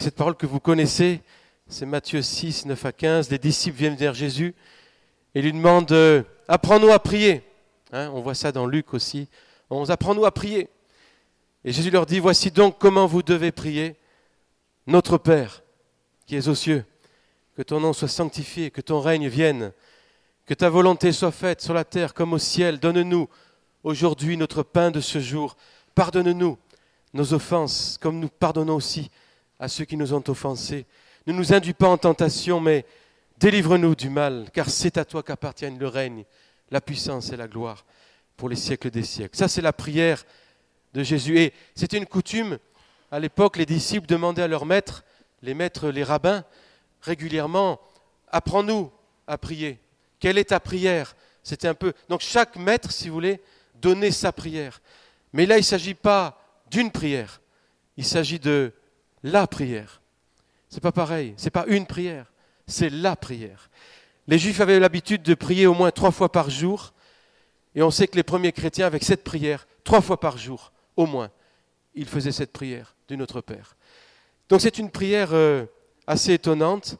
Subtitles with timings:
[0.00, 1.20] Cette parole que vous connaissez,
[1.68, 3.28] c'est Matthieu 6, 9 à 15.
[3.28, 4.54] Les disciples viennent vers Jésus
[5.34, 7.42] et lui demandent euh, Apprends-nous à prier.
[7.92, 9.28] Hein, on voit ça dans Luc aussi.
[9.68, 10.70] On apprend-nous à prier.
[11.66, 13.94] Et Jésus leur dit Voici donc comment vous devez prier.
[14.86, 15.62] Notre Père,
[16.26, 16.86] qui es aux cieux,
[17.54, 19.70] que ton nom soit sanctifié, que ton règne vienne,
[20.46, 22.78] que ta volonté soit faite sur la terre comme au ciel.
[22.78, 23.28] Donne-nous
[23.84, 25.58] aujourd'hui notre pain de ce jour.
[25.94, 26.56] Pardonne-nous
[27.12, 29.10] nos offenses, comme nous pardonnons aussi
[29.60, 30.86] à ceux qui nous ont offensés.
[31.26, 32.86] Ne nous induis pas en tentation, mais
[33.38, 36.24] délivre-nous du mal, car c'est à toi qu'appartiennent le règne,
[36.70, 37.84] la puissance et la gloire
[38.36, 39.36] pour les siècles des siècles.
[39.36, 40.24] Ça, c'est la prière
[40.94, 41.38] de Jésus.
[41.38, 42.58] Et c'était une coutume,
[43.12, 45.04] à l'époque, les disciples demandaient à leurs maîtres,
[45.42, 46.42] les maîtres, les rabbins,
[47.02, 47.80] régulièrement,
[48.28, 48.90] apprends-nous
[49.26, 49.78] à prier.
[50.18, 51.14] Quelle est ta prière?
[51.42, 51.92] C'était un peu.
[52.08, 53.40] Donc chaque maître, si vous voulez,
[53.74, 54.80] donnait sa prière.
[55.32, 57.40] Mais là, il ne s'agit pas d'une prière.
[57.96, 58.72] Il s'agit de
[59.22, 60.00] la prière.
[60.68, 61.34] C'est pas pareil.
[61.36, 62.32] C'est pas une prière.
[62.66, 63.70] C'est la prière.
[64.26, 66.92] Les Juifs avaient l'habitude de prier au moins trois fois par jour.
[67.74, 71.06] Et on sait que les premiers chrétiens, avec cette prière, trois fois par jour, au
[71.06, 71.30] moins,
[71.94, 73.76] ils faisaient cette prière du Notre Père.
[74.48, 75.64] Donc c'est une prière euh,
[76.06, 76.96] assez étonnante.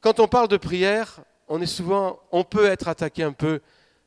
[0.00, 3.60] Quand on parle de prière, on est souvent, on peut être attaqué un peu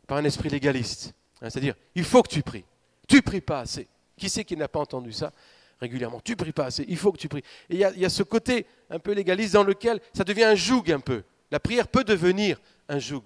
[0.08, 1.14] par un esprit légaliste.
[1.42, 2.66] Hein, c'est-à-dire, il faut que tu pries.
[3.08, 3.88] Tu pries pas assez.
[4.18, 5.32] Qui c'est qui n'a pas entendu ça?
[5.80, 6.86] Régulièrement Tu pries pas assez.
[6.88, 7.44] Il faut que tu pries.
[7.70, 10.84] Et il y, a ce côté un peu légaliste dans lequel ça devient un joug
[10.92, 11.24] un peu.
[11.52, 13.24] La prière peut devenir un joug.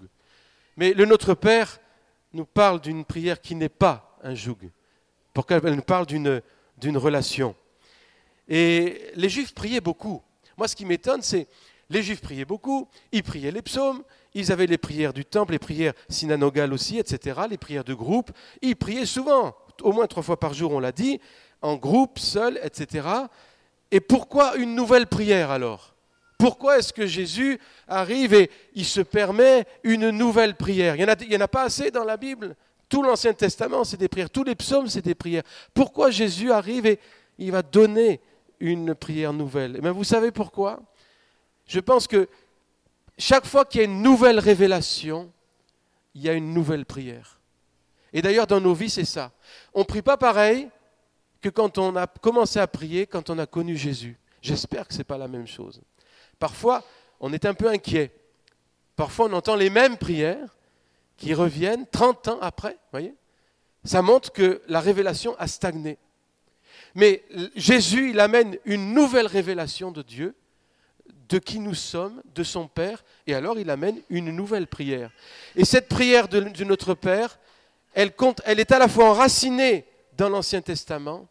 [0.76, 1.80] Mais le Notre Père
[2.32, 4.70] nous parle d'une prière qui n'est pas un joug.
[5.32, 6.42] Pourquoi elle nous parle d'une,
[6.78, 7.54] d'une relation.
[8.48, 10.22] Et les Juifs priaient beaucoup.
[10.56, 11.48] Moi, ce qui m'étonne, c'est
[11.90, 14.02] les Juifs priaient beaucoup, ils priaient les psaumes,
[14.34, 18.30] ils avaient les prières du temple, les prières synagogales aussi, etc., les prières de groupe.
[18.62, 21.20] Ils priaient souvent, au moins trois fois par jour, on l'a dit,
[21.64, 23.08] en groupe, seul, etc.
[23.90, 25.94] Et pourquoi une nouvelle prière alors?
[26.36, 30.94] Pourquoi est-ce que Jésus arrive et il se permet une nouvelle prière?
[30.94, 32.54] Il n'y en, en, a pas assez dans la Bible.
[32.90, 34.28] Tout l'Ancien Testament, c'est des prières.
[34.28, 35.42] Tous les psaumes, c'est des prières.
[35.72, 36.98] Pourquoi Jésus arrive et
[37.38, 38.20] il va donner
[38.60, 39.80] une prière nouvelle?
[39.82, 40.82] Eh vous savez pourquoi?
[41.66, 42.28] Je pense que
[43.16, 45.32] chaque fois qu'il y a une nouvelle révélation,
[46.14, 47.40] il y a une nouvelle prière.
[48.12, 49.32] Et d'ailleurs, dans nos vies, c'est ça.
[49.72, 50.68] On ne prie pas pareil
[51.44, 54.16] que quand on a commencé à prier, quand on a connu Jésus.
[54.40, 55.82] J'espère que ce n'est pas la même chose.
[56.38, 56.82] Parfois,
[57.20, 58.12] on est un peu inquiet.
[58.96, 60.56] Parfois, on entend les mêmes prières
[61.18, 62.78] qui reviennent 30 ans après.
[62.92, 63.14] Voyez
[63.84, 65.98] Ça montre que la révélation a stagné.
[66.94, 67.22] Mais
[67.56, 70.34] Jésus, il amène une nouvelle révélation de Dieu,
[71.28, 75.10] de qui nous sommes, de son Père, et alors il amène une nouvelle prière.
[75.56, 77.38] Et cette prière de, de notre Père,
[77.92, 79.84] elle, compte, elle est à la fois enracinée
[80.16, 81.28] dans l'Ancien Testament,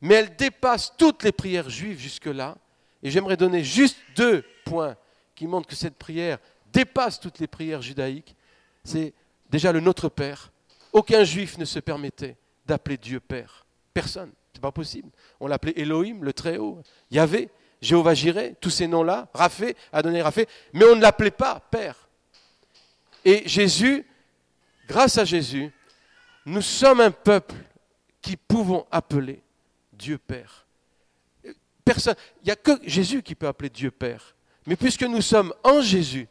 [0.00, 2.56] mais elle dépasse toutes les prières juives jusque-là.
[3.02, 4.96] Et j'aimerais donner juste deux points
[5.34, 6.38] qui montrent que cette prière
[6.72, 8.36] dépasse toutes les prières judaïques.
[8.84, 9.14] C'est
[9.48, 10.52] déjà le Notre Père.
[10.92, 13.66] Aucun juif ne se permettait d'appeler Dieu Père.
[13.94, 14.32] Personne.
[14.52, 15.10] C'est pas possible.
[15.38, 17.50] On l'appelait Elohim, le Très-Haut, Yahvé,
[17.80, 22.08] Jéhovah Jireh, tous ces noms-là, Raphé, Adonai Raphé, mais on ne l'appelait pas Père.
[23.24, 24.06] Et Jésus,
[24.86, 25.70] grâce à Jésus,
[26.44, 27.54] nous sommes un peuple
[28.20, 29.42] qui pouvons appeler
[30.00, 30.66] Dieu Père.
[31.84, 34.34] Personne, il n'y a que Jésus qui peut appeler Dieu Père.
[34.66, 36.28] Mais puisque nous sommes en Jésus,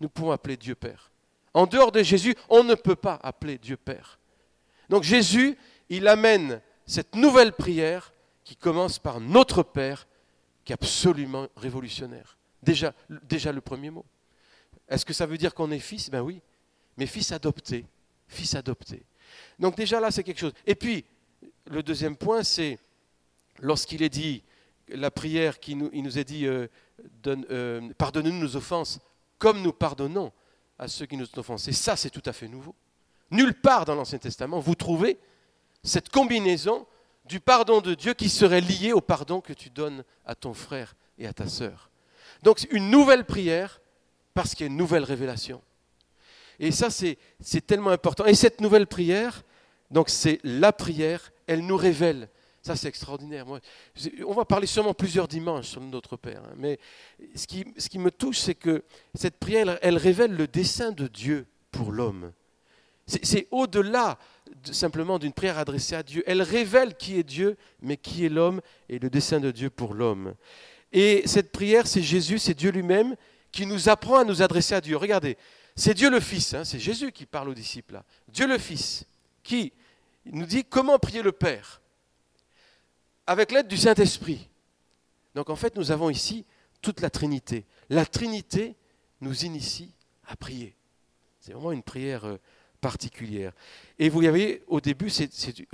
[0.00, 1.10] nous pouvons appeler Dieu Père.
[1.54, 4.18] En dehors de Jésus, on ne peut pas appeler Dieu Père.
[4.88, 5.56] Donc Jésus,
[5.88, 8.12] il amène cette nouvelle prière
[8.44, 10.06] qui commence par notre Père,
[10.64, 12.36] qui est absolument révolutionnaire.
[12.62, 14.04] Déjà, déjà le premier mot.
[14.88, 16.10] Est-ce que ça veut dire qu'on est fils?
[16.10, 16.40] Ben oui,
[16.96, 17.86] mais fils adopté.
[18.26, 19.02] Fils adopté.
[19.58, 20.54] Donc déjà là, c'est quelque chose.
[20.66, 21.04] Et puis,
[21.66, 22.78] le deuxième point, c'est
[23.60, 24.42] lorsqu'il est dit,
[24.88, 26.66] la prière qui nous, est dit, euh,
[27.26, 29.00] euh, pardonne-nous nos offenses,
[29.38, 30.32] comme nous pardonnons
[30.78, 31.72] à ceux qui nous ont offensés.
[31.72, 32.74] Ça, c'est tout à fait nouveau.
[33.30, 35.18] Nulle part dans l'Ancien Testament, vous trouvez
[35.82, 36.86] cette combinaison
[37.24, 40.94] du pardon de Dieu qui serait lié au pardon que tu donnes à ton frère
[41.18, 41.90] et à ta sœur.
[42.42, 43.80] Donc une nouvelle prière
[44.32, 45.60] parce qu'il y a une nouvelle révélation.
[46.58, 48.24] Et ça, c'est tellement important.
[48.24, 49.44] Et cette nouvelle prière,
[49.90, 52.28] donc c'est la prière, elle nous révèle.
[52.62, 53.46] Ça, c'est extraordinaire.
[54.26, 56.42] on va parler sûrement plusieurs dimanches sur notre Père.
[56.44, 56.54] Hein.
[56.56, 56.78] mais
[57.34, 58.84] ce qui, ce qui, me touche, c'est que
[59.14, 62.32] cette prière, elle révèle le dessein de Dieu pour l'homme.
[63.06, 64.18] C'est au-delà
[64.70, 66.22] simplement d'une prière adressée à Dieu.
[66.26, 69.94] Elle révèle qui est Dieu, mais qui est l'homme et le dessein de Dieu pour
[69.94, 70.34] l'homme.
[70.92, 73.16] Et cette prière, c'est Jésus, c'est Dieu lui-même
[73.50, 74.96] qui nous apprend à nous adresser à Dieu.
[74.96, 75.36] Regardez,
[75.74, 78.00] c'est Dieu le Fils, hein, c'est Jésus qui parle aux disciples.
[78.28, 79.04] Dieu le Fils,
[79.42, 79.72] qui
[80.26, 81.80] nous dit comment prier le Père,
[83.28, 84.48] avec l'aide du Saint-Esprit.
[85.34, 86.46] Donc en fait, nous avons ici
[86.80, 87.66] toute la Trinité.
[87.90, 88.74] La Trinité
[89.20, 89.92] nous initie
[90.26, 90.74] à prier.
[91.38, 92.38] C'est vraiment une prière euh,
[92.80, 93.52] particulière.
[93.98, 95.12] Et vous voyez, au début,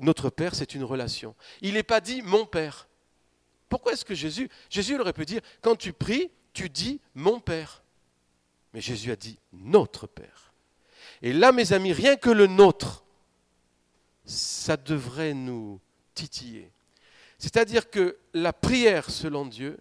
[0.00, 1.36] notre Père, c'est une relation.
[1.60, 2.88] Il n'est pas dit mon Père.
[3.68, 7.84] Pourquoi est-ce que Jésus, Jésus aurait pu dire, quand tu pries, tu dis mon Père.
[8.72, 10.52] Mais Jésus a dit notre Père.
[11.22, 13.04] Et là, mes amis, rien que le nôtre,
[14.24, 15.80] ça devrait nous
[16.14, 16.73] titiller.
[17.44, 19.76] C'est-à-dire que la prière selon Dieu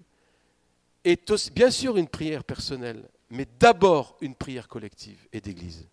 [1.05, 5.87] est aussi, bien sûr une prière personnelle, mais d'abord une prière collective et d'Église.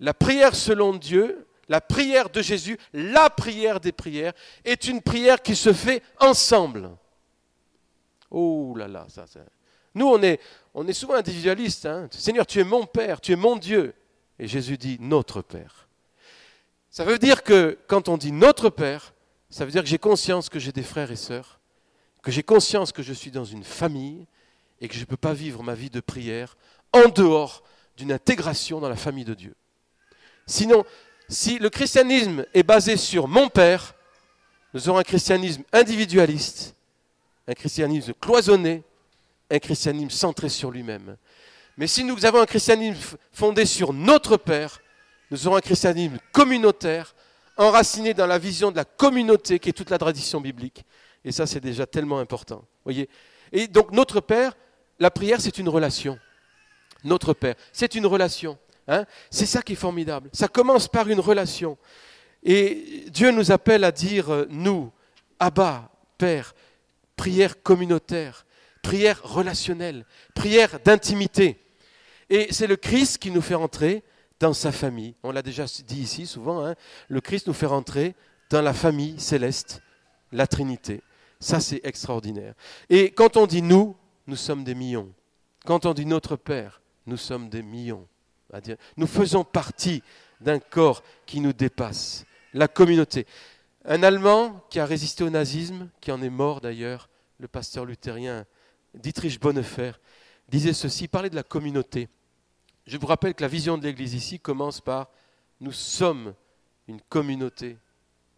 [0.00, 4.32] La prière selon Dieu, la prière de Jésus, la prière des prières,
[4.64, 6.88] est une prière qui se fait ensemble.
[8.30, 9.26] Oh là là, ça.
[9.94, 10.40] Nous, on est,
[10.72, 11.84] on est souvent individualistes.
[11.84, 12.08] Hein.
[12.12, 13.92] Seigneur, tu es mon Père, tu es mon Dieu.
[14.38, 15.86] Et Jésus dit notre Père.
[16.88, 19.12] Ça veut dire que quand on dit notre Père,
[19.50, 21.60] ça veut dire que j'ai conscience que j'ai des frères et sœurs,
[22.22, 24.26] que j'ai conscience que je suis dans une famille
[24.80, 26.56] et que je ne peux pas vivre ma vie de prière
[26.92, 27.62] en dehors
[27.96, 29.54] d'une intégration dans la famille de Dieu.
[30.46, 30.84] Sinon,
[31.28, 33.94] si le christianisme est basé sur mon Père,
[34.74, 36.74] nous aurons un christianisme individualiste,
[37.46, 38.82] un christianisme cloisonné,
[39.50, 41.16] un christianisme centré sur lui-même.
[41.76, 44.80] Mais si nous avons un christianisme fondé sur notre Père,
[45.30, 47.14] nous aurons un christianisme communautaire,
[47.58, 50.84] enraciné dans la vision de la communauté qui est toute la tradition biblique.
[51.24, 52.64] Et ça, c'est déjà tellement important.
[52.84, 53.08] Voyez
[53.52, 54.56] Et donc, notre Père,
[54.98, 56.18] la prière, c'est une relation.
[57.04, 58.58] Notre Père, c'est une relation.
[58.86, 60.30] Hein c'est ça qui est formidable.
[60.32, 61.76] Ça commence par une relation.
[62.42, 64.90] Et Dieu nous appelle à dire, euh, nous,
[65.38, 66.54] Abba, Père,
[67.16, 68.46] prière communautaire,
[68.82, 71.60] prière relationnelle, prière d'intimité.
[72.30, 74.02] Et c'est le Christ qui nous fait entrer
[74.40, 75.14] dans sa famille.
[75.22, 76.74] On l'a déjà dit ici souvent, hein.
[77.08, 78.14] le Christ nous fait rentrer
[78.50, 79.82] dans la famille céleste,
[80.32, 81.02] la Trinité.
[81.40, 82.54] Ça, c'est extraordinaire.
[82.90, 83.96] Et quand on dit nous,
[84.26, 85.12] nous sommes des millions.
[85.64, 88.06] Quand on dit notre Père, nous sommes des millions.
[88.96, 90.02] Nous faisons partie
[90.40, 92.24] d'un corps qui nous dépasse,
[92.54, 93.26] la communauté.
[93.84, 97.08] Un Allemand qui a résisté au nazisme, qui en est mort d'ailleurs,
[97.38, 98.44] le pasteur luthérien
[98.94, 99.92] Dietrich Bonhoeffer,
[100.48, 102.08] disait ceci, parlait de la communauté.
[102.88, 105.08] Je vous rappelle que la vision de l'Église ici commence par
[105.60, 106.32] nous sommes
[106.86, 107.76] une communauté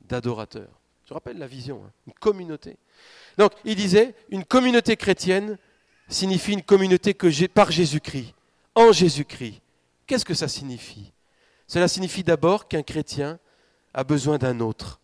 [0.01, 0.81] d'adorateurs.
[1.09, 2.77] Je rappelle la vision, hein, une communauté.
[3.39, 5.57] Donc, il disait, une communauté chrétienne
[6.09, 8.35] signifie une communauté que par Jésus-Christ,
[8.75, 9.61] en Jésus-Christ.
[10.09, 11.13] Qu'est-ce que ça signifie?
[11.69, 13.39] Cela signifie d'abord qu'un chrétien
[13.95, 14.99] a besoin d'un autre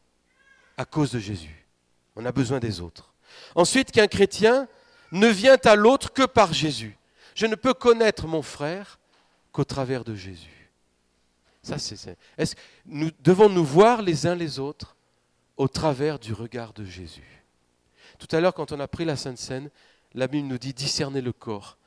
[0.77, 1.69] à cause de Jésus.
[2.17, 3.15] On a besoin des autres.
[3.55, 4.67] Ensuite, qu'un chrétien
[5.13, 6.99] ne vient à l'autre que par Jésus.
[7.37, 8.99] Je ne peux connaître mon frère
[9.57, 10.71] qu'au travers de Jésus.
[11.63, 12.19] Ça, c'est.
[12.37, 12.55] Est-ce
[12.85, 14.99] nous devons nous voir les uns les autres
[15.57, 17.43] au travers du regard de Jésus.
[18.19, 19.71] Tout à l'heure, quand on a pris la Sainte Seine,
[20.13, 21.79] la Bible nous dit discerner le corps.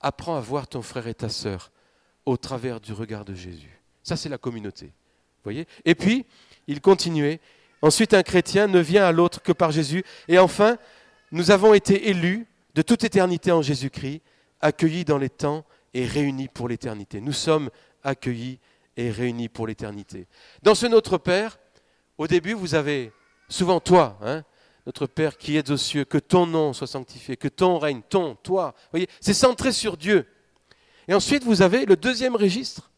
[0.00, 1.70] Apprends à voir ton frère et ta sœur
[2.26, 3.80] au travers du regard de Jésus.
[4.02, 4.92] Ça, c'est la communauté.
[5.44, 5.68] Voyez?
[5.84, 6.26] Et puis,
[6.66, 7.38] il continuait.
[7.82, 10.02] Ensuite, un chrétien ne vient à l'autre que par Jésus.
[10.26, 10.76] Et enfin,
[11.30, 14.22] nous avons été élus de toute éternité en Jésus-Christ,
[14.60, 15.64] accueillis dans les temps
[15.94, 17.20] et réunis pour l'éternité.
[17.20, 17.70] Nous sommes
[18.02, 18.58] accueillis
[18.96, 20.26] et réunis pour l'éternité.
[20.62, 21.58] Dans ce Notre Père,
[22.18, 23.12] au début, vous avez
[23.48, 24.42] souvent toi, hein,
[24.86, 28.34] notre Père qui es aux cieux, que ton nom soit sanctifié, que ton règne, ton,
[28.36, 28.74] toi.
[28.90, 30.26] Voyez, c'est centré sur Dieu.
[31.08, 32.90] Et ensuite, vous avez le deuxième registre.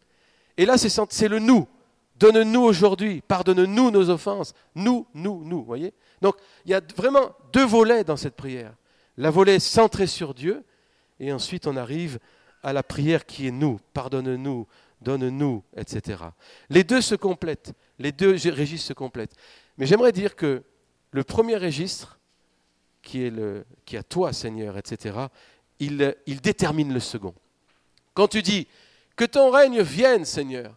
[0.56, 1.68] Et là, c'est le nous.
[2.16, 4.54] Donne-nous aujourd'hui, pardonne-nous nos offenses.
[4.74, 5.64] Nous, nous, nous.
[5.64, 8.74] Voyez Donc, il y a vraiment deux volets dans cette prière.
[9.16, 10.64] La volet centrée sur Dieu,
[11.20, 12.18] et ensuite on arrive
[12.64, 14.66] à la prière qui est nous, pardonne-nous,
[15.00, 16.24] donne-nous, etc.
[16.70, 19.36] Les deux se complètent, les deux registres se complètent.
[19.78, 20.62] Mais j'aimerais dire que
[21.10, 22.18] le premier registre,
[23.02, 25.18] qui est, le, qui à toi Seigneur, etc.,
[25.78, 27.34] il, il détermine le second.
[28.14, 28.66] Quand tu dis
[29.14, 30.76] que ton règne vienne Seigneur,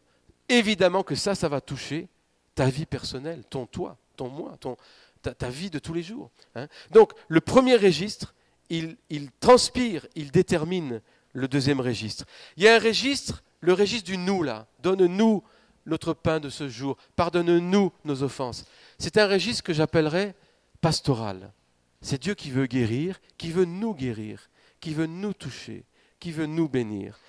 [0.50, 2.08] évidemment que ça, ça va toucher
[2.56, 4.76] ta vie personnelle, ton toi, ton moi, ton,
[5.22, 6.32] ta, vie de tous les jours.
[6.56, 6.68] Hein.
[6.92, 8.34] Donc le premier registre,
[8.70, 8.98] il,
[9.40, 11.02] transpire, il détermine
[11.38, 12.26] le deuxième registre.
[12.58, 14.66] Il y a un registre, le registre du nous là.
[14.80, 15.44] Donne-nous
[15.86, 16.98] notre pain de ce jour.
[17.16, 18.66] Pardonne-nous nos offenses.
[18.98, 20.34] C'est un registre que j'appellerais
[20.82, 21.54] pastoral.
[22.02, 25.86] C'est Dieu qui veut guérir, qui veut nous guérir, qui veut nous toucher,
[26.20, 27.20] qui veut nous bénir.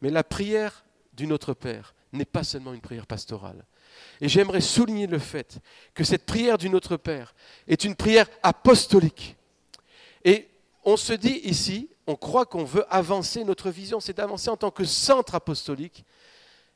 [0.00, 3.64] Mais la prière du Notre Père n'est pas seulement une prière pastorale.
[4.20, 5.60] Et j'aimerais souligner le fait
[5.94, 7.32] que cette prière du Notre Père
[7.68, 9.36] est une prière apostolique.
[10.24, 10.48] Et
[10.84, 14.70] on se dit ici, on croit qu'on veut avancer, notre vision c'est d'avancer en tant
[14.70, 16.04] que centre apostolique.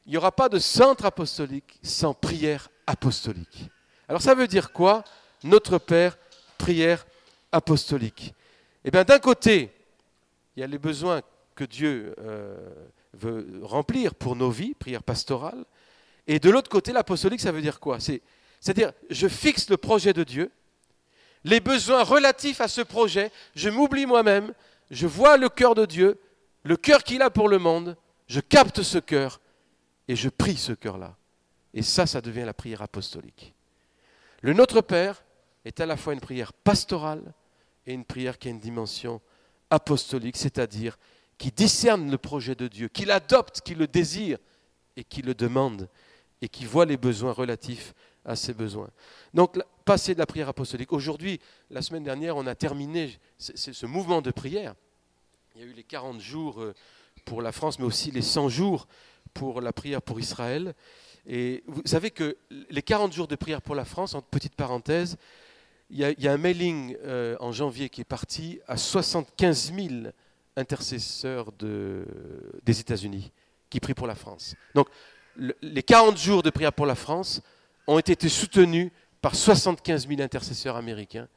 [0.06, 3.68] Il n'y aura pas de centre apostolique sans prière apostolique.
[4.08, 5.02] Alors ça veut dire quoi
[5.42, 6.16] Notre Père,
[6.58, 7.06] prière
[7.50, 8.34] apostolique?
[8.84, 9.72] Eh bien, d'un côté,
[10.56, 11.22] il y a les besoins
[11.56, 12.56] que Dieu euh,
[13.14, 15.64] veut remplir pour nos vies, prière pastorale.
[16.28, 17.98] Et de l'autre côté, l'apostolique, ça veut dire quoi?
[17.98, 20.52] C'est-à-dire, je fixe le projet de Dieu,
[21.42, 24.52] les besoins relatifs à ce projet, je m'oublie moi-même,
[24.90, 26.20] je vois le cœur de Dieu,
[26.62, 29.40] le cœur qu'il a pour le monde, je capte ce cœur
[30.08, 31.16] et je prie ce cœur-là.
[31.74, 33.54] Et ça, ça devient la prière apostolique.
[34.42, 35.24] Le Notre Père
[35.64, 37.34] est à la fois une prière pastorale
[37.86, 39.20] et une prière qui a une dimension
[39.70, 40.98] apostolique, c'est-à-dire
[41.38, 44.38] qui discerne le projet de Dieu, qui l'adopte, qui le désire
[44.96, 45.88] et qui le demande
[46.40, 47.94] et qui voit les besoins relatifs
[48.26, 48.90] à ses besoins.
[49.32, 50.92] Donc, passer de la prière apostolique.
[50.92, 51.40] Aujourd'hui,
[51.70, 54.74] la semaine dernière, on a terminé ce mouvement de prière.
[55.54, 56.74] Il y a eu les 40 jours euh,
[57.24, 58.88] pour la France, mais aussi les 100 jours
[59.32, 60.74] pour la prière pour Israël.
[61.26, 62.36] Et vous savez que
[62.68, 65.16] les 40 jours de prière pour la France, en petite parenthèse,
[65.88, 69.88] il y a, un mailing euh, en janvier qui est parti à 75 000
[70.56, 72.04] intercesseurs de,
[72.64, 73.30] des États-Unis
[73.70, 74.56] qui prient pour la France.
[74.74, 74.88] Donc,
[75.62, 77.40] les 40 jours de prière pour la France
[77.86, 78.90] ont été soutenus
[79.20, 81.28] par 75 000 intercesseurs américains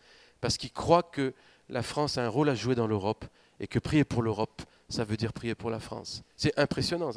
[0.42, 1.34] parce qu'ils croient que
[1.70, 3.26] la France a un rôle à jouer dans l'Europe
[3.60, 6.24] et que prier pour l'Europe, ça veut dire prier pour la France.
[6.36, 7.12] C'est impressionnant.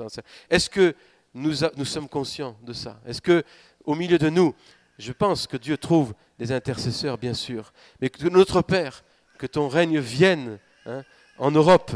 [0.51, 0.95] Est-ce que
[1.35, 3.01] nous, sommes conscients de ça?
[3.07, 3.45] Est-ce que
[3.85, 4.55] au milieu de nous,
[4.99, 9.05] je pense que Dieu trouve des intercesseurs, bien sûr, mais que notre Père,
[9.39, 11.03] que ton règne vienne hein,
[11.39, 11.93] en Europe,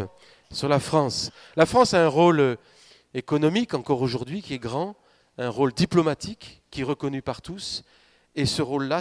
[0.50, 1.30] sur la France.
[1.56, 2.56] La France a un rôle euh,
[3.14, 4.96] économique encore aujourd'hui qui est grand,
[5.38, 7.84] un rôle diplomatique qui est reconnu par tous,
[8.34, 9.00] et ce rôle-là,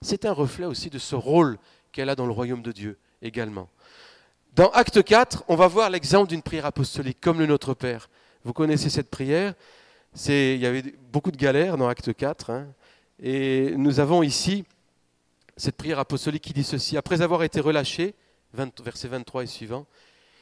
[0.00, 1.58] c'est un reflet aussi de ce rôle
[1.90, 3.68] qu'elle a dans le royaume de Dieu également.
[4.54, 8.08] Dans Acte 4, on va voir l'exemple d'une prière apostolique, comme le Notre Père.
[8.44, 9.54] Vous connaissez cette prière?
[10.28, 12.50] Il y avait beaucoup de galères dans Acte 4.
[12.50, 12.66] Hein.
[13.22, 14.64] et nous avons ici
[15.56, 16.96] cette prière apostolique qui dit ceci.
[16.96, 18.14] Après avoir été relâchés,
[18.52, 19.86] verset 23 et suivant,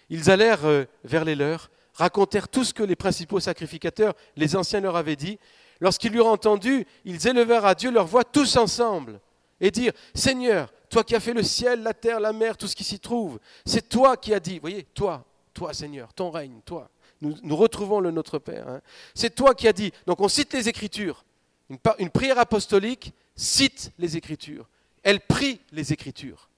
[0.08, 1.70] ils allèrent euh, vers les leurs,
[2.00, 5.38] racontèrent tout ce que les principaux sacrificateurs, les anciens leur avaient dit.
[5.80, 9.20] Lorsqu'ils l'eurent entendu, ils élevèrent à Dieu leur voix tous ensemble
[9.60, 12.74] et dirent, Seigneur, toi qui as fait le ciel, la terre, la mer, tout ce
[12.74, 16.90] qui s'y trouve, c'est toi qui as dit, voyez, toi, toi Seigneur, ton règne, toi.
[17.22, 18.66] Nous, retrouvons le Notre Père.
[18.66, 18.80] Hein.
[19.14, 19.92] C'est toi qui as dit.
[20.06, 21.22] Donc on cite les Écritures.
[21.68, 24.66] Une, une prière apostolique cite les Écritures.
[25.02, 26.48] Elle prie les Écritures.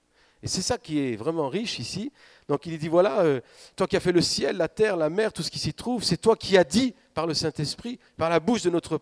[0.41, 2.13] Et c'est ça qui est vraiment riche ici.
[2.47, 3.41] Donc il dit, voilà, euh,
[3.75, 6.03] toi qui as fait le ciel, la terre, la mer, tout ce qui s'y trouve,
[6.03, 8.99] c'est toi qui as dit par le Saint-Esprit, par la bouche de notre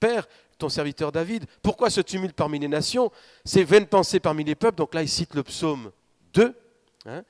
[0.00, 0.26] Père,
[0.58, 1.44] ton serviteur David.
[1.62, 3.12] Pourquoi ce tumulte parmi les nations
[3.44, 4.76] Ces vaines pensées parmi les peuples?
[4.76, 5.90] Donc là, il cite le psaume
[6.34, 6.54] 2.
[7.06, 7.22] Hein.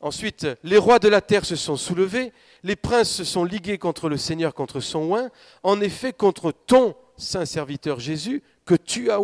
[0.00, 4.08] Ensuite, les rois de la terre se sont soulevés, les princes se sont ligués contre
[4.08, 5.30] le Seigneur, contre son oin.
[5.62, 9.20] En effet, contre ton saint serviteur Jésus, que tu as.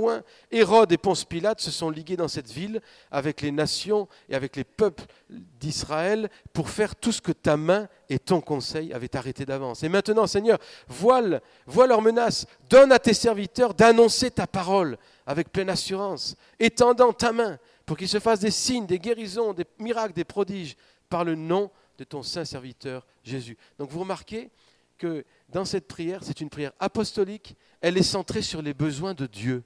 [0.51, 2.81] Hérode et Ponce Pilate se sont ligués dans cette ville
[3.11, 7.89] avec les nations et avec les peuples d'Israël pour faire tout ce que ta main
[8.09, 9.83] et ton conseil avaient arrêté d'avance.
[9.83, 10.59] Et maintenant, Seigneur,
[10.89, 14.97] voile, vois leurs menaces, donne à tes serviteurs d'annoncer ta parole
[15.27, 19.67] avec pleine assurance, étendant ta main pour qu'ils se fassent des signes, des guérisons, des
[19.79, 20.77] miracles, des prodiges
[21.09, 23.59] par le nom de ton saint serviteur Jésus.
[23.79, 24.51] Donc vous remarquez
[24.99, 29.27] que dans cette prière, c'est une prière apostolique, elle est centrée sur les besoins de
[29.27, 29.63] Dieu.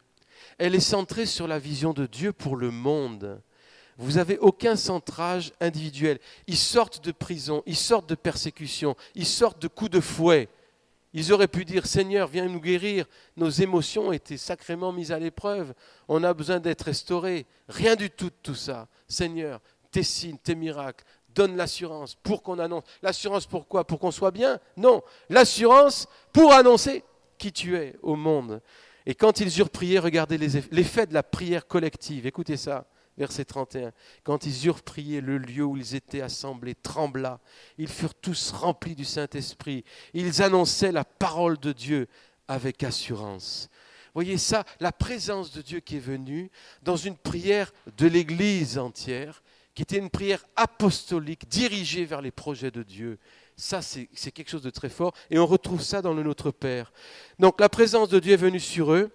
[0.58, 3.40] Elle est centrée sur la vision de Dieu pour le monde.
[3.98, 6.18] Vous n'avez aucun centrage individuel.
[6.46, 10.48] Ils sortent de prison, ils sortent de persécution, ils sortent de coups de fouet.
[11.12, 13.06] Ils auraient pu dire Seigneur, viens nous guérir.
[13.36, 15.72] Nos émotions étaient sacrément mises à l'épreuve.
[16.08, 17.46] On a besoin d'être restaurés.
[17.68, 18.88] Rien du tout de tout ça.
[19.08, 22.84] Seigneur, tes signes, tes miracles, donne l'assurance pour qu'on annonce.
[23.02, 23.86] L'assurance pourquoi?
[23.86, 24.58] Pour qu'on soit bien?
[24.76, 25.02] Non.
[25.30, 27.02] L'assurance pour annoncer
[27.38, 28.60] qui tu es au monde.
[29.06, 32.26] Et quand ils eurent prié, regardez l'effet de la prière collective.
[32.26, 33.92] Écoutez ça, verset 31.
[34.24, 37.40] Quand ils eurent prié, le lieu où ils étaient assemblés trembla.
[37.78, 39.84] Ils furent tous remplis du Saint-Esprit.
[40.12, 42.08] Ils annonçaient la parole de Dieu
[42.48, 43.70] avec assurance.
[44.14, 46.50] Voyez ça, la présence de Dieu qui est venue
[46.82, 49.42] dans une prière de l'Église entière
[49.76, 53.18] qui était une prière apostolique dirigée vers les projets de Dieu.
[53.56, 55.14] Ça, c'est quelque chose de très fort.
[55.30, 56.92] Et on retrouve ça dans le Notre Père.
[57.38, 59.10] Donc la présence de Dieu est venue sur eux.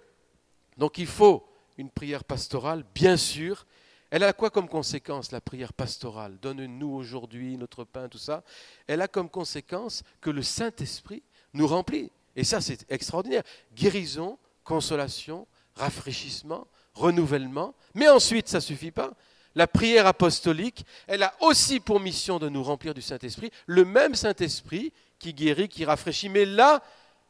[0.78, 1.46] Donc il faut
[1.78, 3.66] une prière pastorale, bien sûr.
[4.10, 6.38] Elle a quoi comme conséquence, la prière pastorale?
[6.42, 8.42] Donne-nous aujourd'hui notre pain, tout ça.
[8.86, 11.22] Elle a comme conséquence que le Saint-Esprit
[11.54, 12.10] nous remplit.
[12.36, 13.42] Et ça, c'est extraordinaire.
[13.74, 15.46] Guérison, consolation,
[15.76, 17.74] rafraîchissement, renouvellement.
[17.94, 19.14] Mais ensuite, ça ne suffit pas
[19.54, 24.14] la prière apostolique, elle a aussi pour mission de nous remplir du Saint-Esprit, le même
[24.14, 26.28] Saint-Esprit qui guérit, qui rafraîchit.
[26.28, 26.82] Mais là,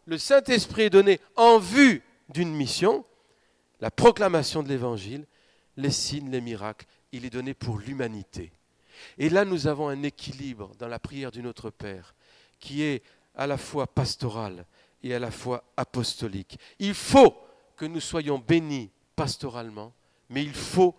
[0.06, 3.04] le Saint-Esprit est donné en vue d'une mission,
[3.80, 5.26] la proclamation de l'Évangile,
[5.76, 8.52] les signes, les miracles, il est donné pour l'humanité.
[9.18, 12.14] Et là, nous avons un équilibre dans la prière du Notre Père
[12.60, 13.02] qui est
[13.34, 14.64] à la fois pastoral
[15.02, 16.58] et à la fois apostolique.
[16.78, 17.36] Il faut
[17.76, 19.92] que nous soyons bénis pastoralement,
[20.30, 20.94] mais il faut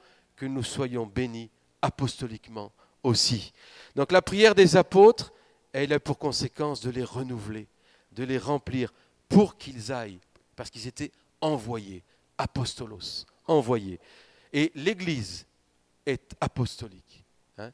[0.45, 1.49] nous soyons bénis
[1.81, 2.71] apostoliquement
[3.03, 3.53] aussi.
[3.95, 5.33] Donc la prière des apôtres,
[5.71, 7.67] elle a pour conséquence de les renouveler,
[8.11, 8.93] de les remplir
[9.29, 10.19] pour qu'ils aillent,
[10.55, 12.03] parce qu'ils étaient envoyés,
[12.37, 13.99] apostolos, envoyés.
[14.53, 15.45] Et l'Église
[16.05, 17.23] est apostolique.
[17.57, 17.71] Hein.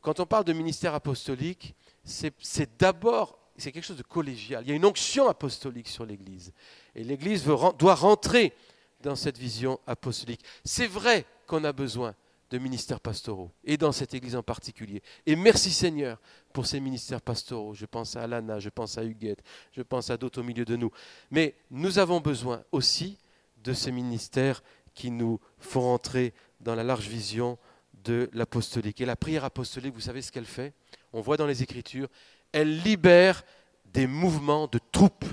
[0.00, 1.74] Quand on parle de ministère apostolique,
[2.04, 4.64] c'est d'abord c'est quelque chose de collégial.
[4.64, 6.52] Il y a une onction apostolique sur l'Église.
[6.94, 8.54] Et l'Église doit rentrer
[9.02, 10.44] dans cette vision apostolique.
[10.64, 12.14] C'est vrai qu'on a besoin
[12.50, 15.02] de ministères pastoraux, et dans cette Église en particulier.
[15.24, 16.20] Et merci Seigneur
[16.52, 17.72] pour ces ministères pastoraux.
[17.72, 19.42] Je pense à Alana, je pense à Huguette,
[19.72, 20.90] je pense à d'autres au milieu de nous.
[21.30, 23.16] Mais nous avons besoin aussi
[23.64, 24.62] de ces ministères
[24.94, 27.58] qui nous font rentrer dans la large vision
[28.04, 29.00] de l'apostolique.
[29.00, 30.74] Et la prière apostolique, vous savez ce qu'elle fait?
[31.14, 32.08] On voit dans les Écritures,
[32.52, 33.44] elle libère
[33.86, 35.24] des mouvements de troupes.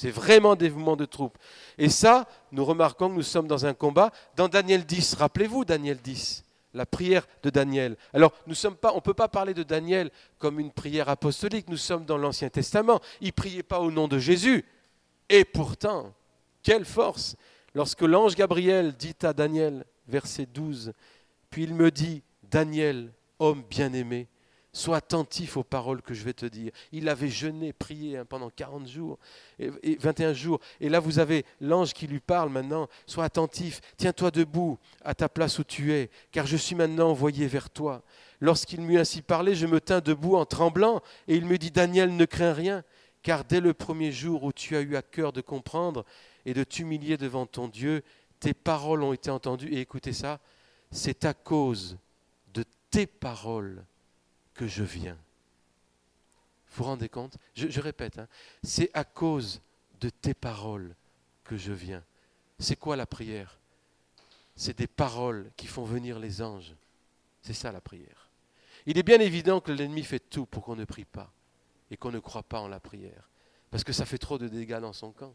[0.00, 1.36] C'est vraiment des mouvements de troupes.
[1.76, 4.12] Et ça, nous remarquons que nous sommes dans un combat.
[4.36, 7.96] Dans Daniel 10, rappelez-vous Daniel 10, la prière de Daniel.
[8.14, 11.68] Alors, on ne peut pas parler de Daniel comme une prière apostolique.
[11.68, 13.00] Nous sommes dans l'Ancien Testament.
[13.20, 14.64] Il ne priait pas au nom de Jésus.
[15.28, 16.14] Et pourtant,
[16.62, 17.34] quelle force
[17.74, 20.92] Lorsque l'ange Gabriel dit à Daniel, verset 12,
[21.50, 24.28] puis il me dit, Daniel, homme bien-aimé,
[24.78, 26.70] Sois attentif aux paroles que je vais te dire.
[26.92, 29.18] Il avait jeûné, prié hein, pendant 40 jours,
[29.58, 30.60] et, 21 jours.
[30.80, 32.86] Et là, vous avez l'ange qui lui parle maintenant.
[33.04, 37.48] Sois attentif, tiens-toi debout à ta place où tu es, car je suis maintenant envoyé
[37.48, 38.04] vers toi.
[38.40, 42.14] Lorsqu'il m'eut ainsi parlé, je me tins debout en tremblant, et il me dit, Daniel,
[42.14, 42.84] ne crains rien,
[43.24, 46.04] car dès le premier jour où tu as eu à cœur de comprendre
[46.46, 48.04] et de t'humilier devant ton Dieu,
[48.38, 49.74] tes paroles ont été entendues.
[49.74, 50.38] Et écoutez ça,
[50.92, 51.98] c'est à cause
[52.54, 53.84] de tes paroles
[54.58, 55.16] que je viens.
[56.70, 57.38] Vous vous rendez compte?
[57.54, 58.26] Je, répète, hein.
[58.64, 59.62] c'est à cause
[60.00, 60.96] de tes paroles
[61.44, 62.02] que je viens.
[62.58, 63.60] C'est quoi la prière?
[64.56, 66.74] C'est des paroles qui font venir les anges.
[67.40, 68.28] C'est ça la prière.
[68.84, 71.32] Il est bien évident que l'ennemi fait tout pour qu'on ne prie pas
[71.92, 73.30] et qu'on ne croit pas en la prière,
[73.70, 75.34] parce que ça fait trop de dégâts dans son camp.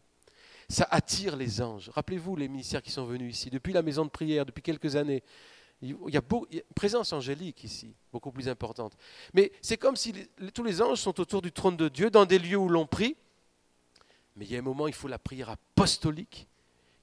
[0.68, 1.90] Ça attire les anges.
[1.90, 5.24] Rappelez-vous les ministères qui sont venus ici, depuis la maison de prière, depuis quelques années.
[5.84, 8.94] Il y a, une présence angélique ici, beaucoup plus importante.
[9.34, 10.14] Mais c'est comme si
[10.54, 13.18] tous les anges sont autour du trône de Dieu, dans des lieux où l'on prie.
[14.38, 16.48] Mais il y a un moment, il faut la prière apostolique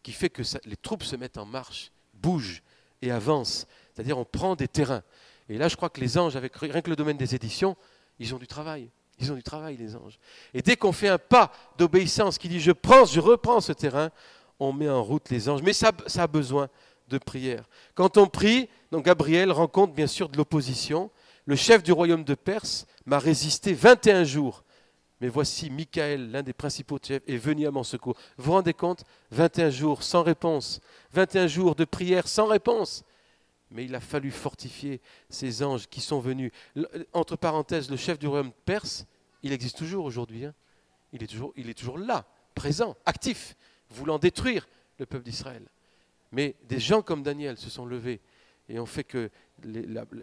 [0.03, 2.63] qui fait que les troupes se mettent en marche, bougent
[3.03, 3.67] et avancent.
[3.93, 5.03] C'est-à-dire on prend des terrains.
[5.51, 7.77] Et là, je crois que les anges, avec rien que le domaine des éditions,
[8.19, 8.89] ils ont du travail.
[9.19, 10.19] Ils ont du travail, les anges.
[10.55, 14.11] Et dès qu'on fait un pas d'obéissance qui dit je prends, je reprends ce terrain,
[14.59, 15.61] on met en route les anges.
[15.63, 16.71] Mais ça a besoin
[17.11, 17.69] de prière.
[17.95, 21.11] Quand on prie, donc Gabriel rencontre bien sûr de l'opposition.
[21.45, 24.65] Le chef du royaume de Perse m'a résisté 21 jours.
[25.21, 28.17] Mais voici Michael, l'un des principaux chefs, est venu à mon secours.
[28.39, 29.05] Vous vous rendez compte?
[29.33, 30.81] 21 jours sans réponse.
[31.13, 33.05] 21 jours de prière sans réponse.
[33.71, 36.53] Mais il a fallu fortifier ces anges qui sont venus.
[37.13, 39.05] Entre parenthèses, le chef du royaume de Perse,
[39.43, 40.47] il existe toujours aujourd'hui.
[40.47, 40.55] Hein.
[41.13, 43.57] il, est toujours, il est toujours là, présent, actif,
[43.91, 44.67] voulant détruire
[44.99, 45.67] le peuple d'Israël.
[46.33, 48.21] Mais des gens comme Daniel se sont levés
[48.69, 49.31] et ont fait que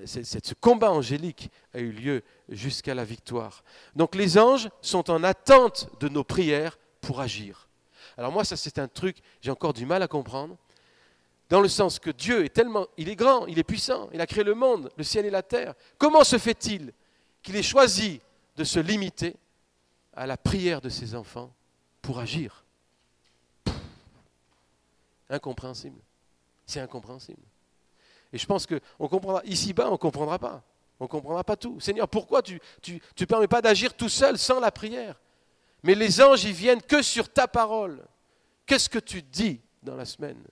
[0.06, 3.64] ce combat angélique a eu lieu jusqu'à la victoire.
[3.96, 7.68] Donc les anges sont en attente de nos prières pour agir.
[8.18, 10.58] Alors moi, ça c'est un truc, j'ai encore du mal à comprendre,
[11.50, 14.28] dans le sens que Dieu est tellement, il est grand, il est puissant, il a
[14.28, 15.76] créé le monde, le ciel et la terre.
[15.98, 16.94] Comment se fait-il
[17.42, 18.22] qu'il ait choisi
[18.56, 19.36] de se limiter
[20.14, 21.54] à la prière de ses enfants
[22.02, 22.66] pour agir?
[25.30, 26.00] Incompréhensible.
[26.66, 27.42] C'est incompréhensible.
[28.34, 30.64] Et je pense qu'on comprendra, ici-bas, on ne comprendra pas.
[31.00, 31.80] On ne comprendra pas tout.
[31.80, 35.20] Seigneur, pourquoi tu ne tu, permets pas d'agir tout seul sans la prière?
[35.84, 38.06] Mais les anges, ils viennent que sur ta parole.
[38.66, 40.44] Qu'est-ce que tu dis dans la semaine?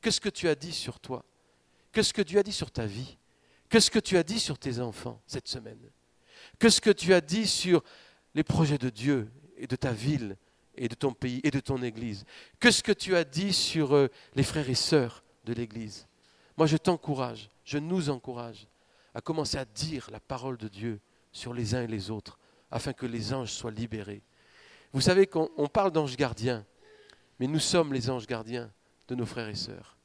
[0.00, 1.24] Qu'est-ce que tu as dit sur toi?
[1.92, 3.18] Qu'est-ce que tu as dit sur ta vie?
[3.68, 5.80] Qu'est-ce que tu as dit sur tes enfants cette semaine?
[6.58, 7.82] Qu'est-ce que tu as dit sur
[8.34, 10.36] les projets de Dieu et de ta ville
[10.78, 12.24] et de ton pays et de ton Église.
[12.60, 16.06] Que ce que tu as dit sur euh, les frères et sœurs de l'Église.
[16.56, 18.66] Moi, je t'encourage, je nous encourage
[19.14, 21.00] à commencer à dire la parole de Dieu
[21.32, 22.38] sur les uns et les autres,
[22.70, 24.22] afin que les anges soient libérés.
[24.92, 26.64] Vous savez qu'on parle d'anges gardiens,
[27.38, 28.70] mais nous sommes les anges gardiens
[29.08, 29.96] de nos frères et sœurs.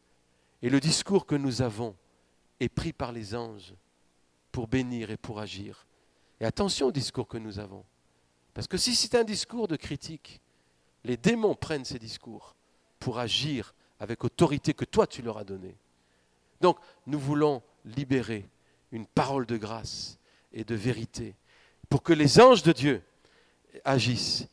[0.62, 1.95] Et le discours que nous avons
[2.59, 3.73] est pris par les anges
[4.51, 5.86] pour bénir et pour agir.
[6.39, 7.83] Et attention au discours que nous avons.
[8.53, 10.41] Parce que si c'est un discours de critique,
[11.03, 12.55] les démons prennent ces discours
[12.99, 15.75] pour agir avec autorité que toi tu leur as donnée.
[16.61, 18.47] Donc nous voulons libérer
[18.91, 20.17] une parole de grâce,
[20.53, 21.35] et de vérité,
[21.89, 23.01] pour que les anges de Dieu
[23.83, 24.47] agissent.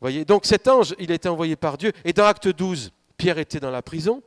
[0.00, 1.92] Voyez, donc cet ange, il a été envoyé par Dieu.
[2.04, 4.22] Et dans Acte 12, Pierre était dans la prison.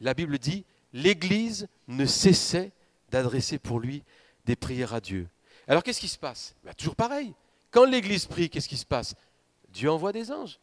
[0.00, 2.70] La Bible dit, l'Église ne cessait
[3.10, 4.04] d'adresser pour lui
[4.44, 5.28] des prières à Dieu.
[5.66, 6.54] Alors qu'est-ce qui se passe?
[6.62, 7.34] Bah, Toujours pareil.
[7.70, 9.14] Quand l'Église prie, qu'est-ce qui se passe?
[9.74, 10.60] Dieu envoie des anges.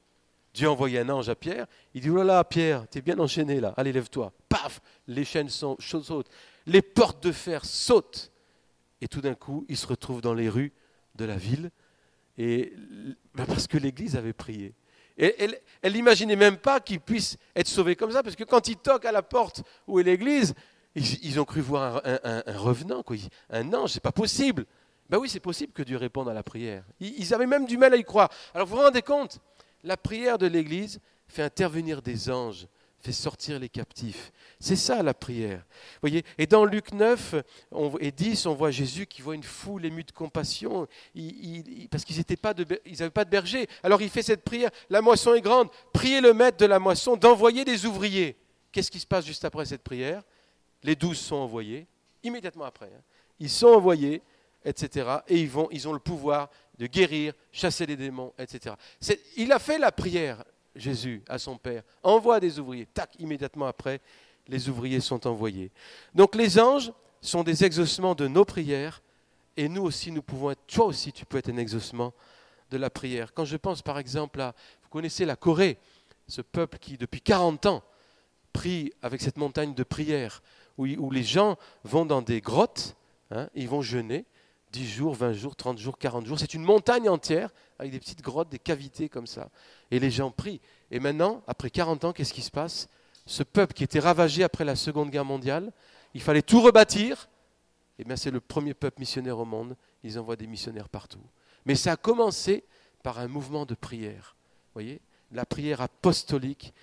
[0.54, 1.68] Dieu a envoyé un ange à Pierre.
[1.94, 3.74] Il dit, oh là là, Pierre, t'es bien enchaîné là.
[3.78, 4.34] Allez, lève-toi.
[4.50, 6.30] Paf Les chaînes sont, sautent.
[6.66, 8.32] Les portes de fer sautent.
[9.02, 10.74] Et tout d'un coup, il se retrouve dans les rues
[11.16, 11.72] de la ville.
[13.36, 14.74] Bah, parce que l'Église avait prié.
[15.18, 15.36] Et
[15.82, 19.06] elle n'imaginait même pas qu'il puisse être sauvé comme ça, parce que quand il toque
[19.06, 20.56] à la porte où est l'Église,
[20.96, 23.16] ils, ont cru voir un, revenant, quoi.
[23.50, 24.66] un ange, c'est pas possible.
[25.12, 26.86] Ben oui, c'est possible que Dieu réponde à la prière.
[27.02, 28.30] Ils, avaient même du mal à y croire.
[28.54, 29.40] Alors vous vous rendez compte?
[29.84, 32.66] La prière de l'Église fait intervenir des anges,
[33.02, 34.32] fait sortir les captifs.
[34.58, 35.66] C'est ça la prière.
[36.00, 36.24] Voyez?
[36.38, 37.36] Et dans Luc 9
[38.00, 40.88] et 10, on voit Jésus qui voit une foule émue de compassion,
[41.90, 43.68] parce qu'ils n'avaient pas, de, berger.
[43.84, 47.18] Alors il fait cette prière, la moisson est grande, priez le maître de la moisson
[47.18, 48.38] d'envoyer des ouvriers.
[48.72, 50.24] Qu'est-ce qui se passe juste après cette prière?
[50.84, 51.86] Les douze sont envoyés,
[52.24, 52.92] immédiatement après.
[52.96, 53.02] Hein.
[53.42, 54.22] Ils sont envoyés,
[54.64, 55.18] etc.
[55.28, 58.76] Et ils, vont, ils ont le pouvoir de guérir, chasser les démons, etc.
[59.36, 60.44] Il a fait la prière,
[60.76, 61.84] Jésus, à son Père.
[62.04, 62.88] Envoie des ouvriers.
[62.94, 64.02] Tac, immédiatement après,
[64.48, 65.72] les ouvriers sont envoyés.
[66.14, 69.02] Donc les anges sont des exaucements de nos prières,
[69.58, 72.14] et nous aussi, nous pouvons être, toi aussi, tu peux être un exaucement
[72.70, 73.34] de la prière.
[73.34, 75.78] Quand je pense par exemple à, vous connaissez la Corée,
[76.28, 77.84] ce peuple qui depuis 40 ans
[78.54, 80.42] prie avec cette montagne de prière,
[80.78, 82.96] où, les gens vont dans des grottes,
[83.30, 84.26] hein, ils vont jeûner,
[84.72, 86.40] 10 jours, 20 jours, 30 jours, 40 jours.
[86.40, 89.50] C'est une montagne entière avec des petites grottes, des cavités comme ça.
[89.90, 90.62] Et les gens prient.
[90.92, 92.88] Et maintenant, après 40 ans, qu'est-ce qui se passe?
[93.26, 95.72] Ce peuple qui était ravagé après la Seconde Guerre mondiale,
[96.14, 97.30] il fallait tout rebâtir.
[98.00, 99.76] Et eh bien, c'est le premier peuple missionnaire au monde.
[100.04, 101.22] Ils envoient des missionnaires partout.
[101.66, 102.64] Mais ça a commencé
[103.04, 104.36] par un mouvement de prière.
[104.68, 105.02] Vous voyez?
[105.32, 106.74] La prière apostolique.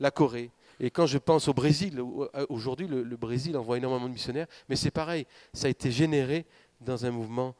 [0.00, 0.50] La Corée.
[0.80, 2.02] Et quand je pense au Brésil,
[2.48, 4.46] aujourd'hui, le, le Brésil envoie énormément de missionnaires.
[4.68, 6.46] Mais c'est pareil, ça a été généré
[6.84, 7.54] dans un mouvement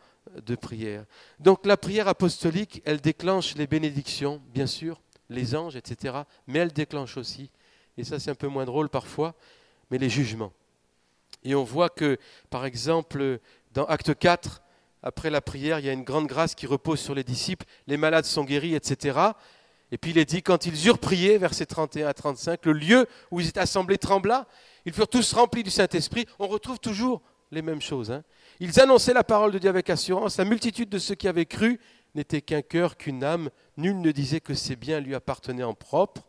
[0.44, 1.04] de prière.
[1.40, 6.18] Donc la prière apostolique, elle déclenche les bénédictions, bien sûr, les anges, etc.
[6.46, 7.50] Mais elle déclenche aussi,
[7.96, 9.34] et ça c'est un peu moins drôle parfois,
[9.90, 10.52] mais les jugements.
[11.44, 12.18] Et on voit que,
[12.50, 13.40] par exemple,
[13.74, 14.62] dans Acte 4,
[15.02, 17.96] après la prière, il y a une grande grâce qui repose sur les disciples, les
[17.96, 19.18] malades sont guéris, etc.
[19.90, 23.06] Et puis il est dit, quand ils eurent prié, versets 31 à 35, le lieu
[23.30, 24.46] où ils étaient assemblés trembla,
[24.86, 26.26] ils furent tous remplis du Saint-Esprit.
[26.38, 27.20] On retrouve toujours
[27.52, 28.10] les mêmes choses.
[28.10, 28.24] Hein.
[28.58, 30.38] Ils annonçaient la parole de Dieu avec assurance.
[30.38, 31.78] La multitude de ceux qui avaient cru
[32.14, 33.50] n'était qu'un cœur, qu'une âme.
[33.76, 36.26] Nul ne disait que ses biens lui appartenaient en propre,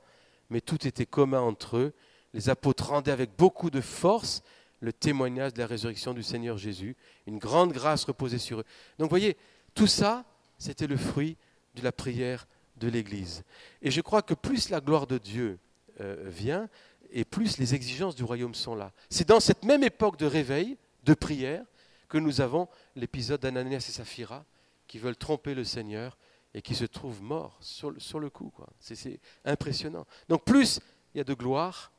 [0.49, 1.93] mais tout était commun entre eux.
[2.33, 4.43] Les apôtres rendaient avec beaucoup de force
[4.81, 6.95] le témoignage de la résurrection du Seigneur Jésus.
[7.25, 8.65] Une grande grâce reposait sur eux.
[8.99, 9.38] Donc voyez,
[9.73, 10.25] tout ça,
[10.57, 11.38] c'était le fruit
[11.75, 13.43] de la prière de l'Église.
[13.81, 15.57] Et je crois que plus la gloire de Dieu
[16.01, 16.67] euh, vient,
[17.12, 18.91] et plus les exigences du royaume sont là.
[19.09, 21.66] C'est dans cette même époque de réveil, de prière,
[22.10, 24.46] que nous avons l'épisode d'Ananias et Saphira
[24.88, 26.18] qui veulent tromper le Seigneur
[26.54, 28.54] et qui se trouvent morts sur, le coup.
[28.80, 30.06] C'est impressionnant.
[30.30, 30.80] Donc plus
[31.13, 31.92] il y a de gloire,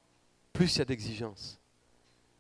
[0.53, 1.59] plus il y a d'exigence.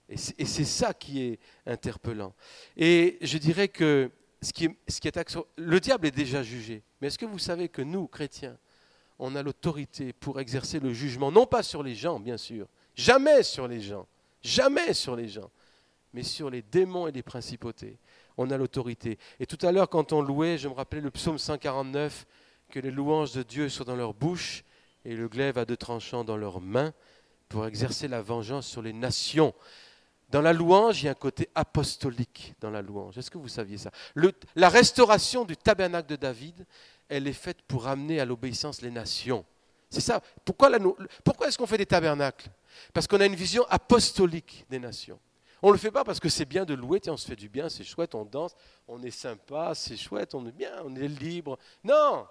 [0.08, 2.34] Et c'est ça qui est interpellant.
[2.76, 4.10] Et je dirais que
[4.42, 6.82] ce qui ce qui est le diable est déjà jugé.
[7.00, 8.58] Mais est-ce que vous savez que nous, chrétiens,
[9.18, 13.42] on a l'autorité pour exercer le jugement, non pas sur les gens, bien sûr, jamais
[13.42, 14.06] sur les gens,
[14.42, 15.50] jamais sur les gens,
[16.14, 17.98] mais sur les démons et les principautés.
[18.38, 19.18] On a l'autorité.
[19.40, 22.24] Et tout à l'heure, quand on louait, je me rappelais le psaume 149,
[22.70, 24.64] que les louanges de Dieu soient dans leur bouche
[25.04, 26.92] et le glaive à deux tranchants dans leurs mains
[27.48, 29.52] pour exercer la vengeance sur les nations.
[30.30, 33.18] Dans la louange, il y a un côté apostolique dans la louange.
[33.18, 33.90] Est-ce que vous saviez ça?
[34.56, 36.66] La restauration du tabernacle de David,
[37.08, 39.44] elle est faite pour amener à l'obéissance les nations.
[39.90, 40.20] C'est ça.
[40.44, 40.70] Pourquoi,
[41.22, 42.48] pourquoi est-ce qu'on fait des tabernacles?
[42.92, 45.20] Parce qu'on a une vision apostolique des nations.
[45.64, 47.48] On ne le fait pas parce que c'est bien de louer, on se fait du
[47.48, 48.54] bien, c'est chouette, on danse,
[48.86, 51.58] on est sympa, c'est chouette, on est bien, on est libre.
[51.82, 52.26] Non,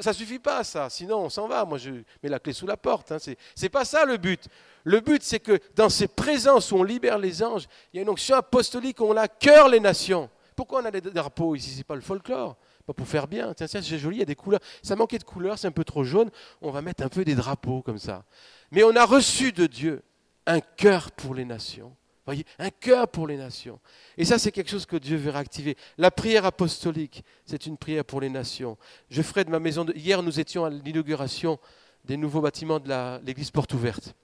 [0.00, 1.66] ça suffit pas ça, sinon on s'en va.
[1.66, 1.90] Moi je
[2.22, 3.12] mets la clé sous la porte.
[3.12, 3.18] Hein.
[3.18, 4.48] Ce n'est pas ça le but.
[4.84, 8.04] Le but c'est que dans ces présences où on libère les anges, il y a
[8.04, 10.30] une onction apostolique où on a cœur les nations.
[10.56, 11.74] Pourquoi on a des drapeaux ici?
[11.76, 12.56] C'est pas le folklore,
[12.86, 13.52] pas pour faire bien.
[13.52, 14.60] Tiens, tiens, c'est joli, il y a des couleurs.
[14.82, 16.30] Ça manquait de couleurs, c'est un peu trop jaune.
[16.62, 18.24] On va mettre un peu des drapeaux comme ça.
[18.70, 20.02] Mais on a reçu de Dieu
[20.46, 23.80] un cœur pour les nations Voyez, un cœur pour les nations.
[24.16, 25.76] Et ça, c'est quelque chose que Dieu veut réactiver.
[25.98, 28.78] La prière apostolique, c'est une prière pour les nations.
[29.10, 29.84] Je ferai de ma maison.
[29.94, 31.58] Hier, nous étions à l'inauguration
[32.04, 34.14] des nouveaux bâtiments de l'église Porte Ouverte.